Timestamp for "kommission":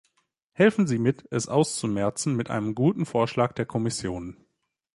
3.67-4.35